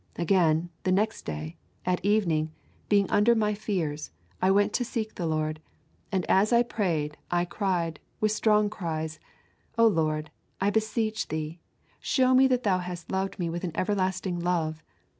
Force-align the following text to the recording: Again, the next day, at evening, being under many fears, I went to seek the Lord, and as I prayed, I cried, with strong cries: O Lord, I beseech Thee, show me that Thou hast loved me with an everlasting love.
Again, 0.15 0.71
the 0.81 0.91
next 0.91 1.25
day, 1.25 1.57
at 1.85 2.03
evening, 2.03 2.51
being 2.89 3.07
under 3.11 3.35
many 3.35 3.53
fears, 3.53 4.09
I 4.41 4.49
went 4.49 4.73
to 4.73 4.83
seek 4.83 5.13
the 5.13 5.27
Lord, 5.27 5.61
and 6.11 6.25
as 6.25 6.51
I 6.51 6.63
prayed, 6.63 7.17
I 7.29 7.45
cried, 7.45 7.99
with 8.19 8.31
strong 8.31 8.67
cries: 8.67 9.19
O 9.77 9.85
Lord, 9.85 10.31
I 10.59 10.71
beseech 10.71 11.27
Thee, 11.27 11.59
show 11.99 12.33
me 12.33 12.47
that 12.47 12.63
Thou 12.63 12.79
hast 12.79 13.11
loved 13.11 13.37
me 13.37 13.47
with 13.47 13.63
an 13.63 13.73
everlasting 13.77 14.39
love. 14.39 14.81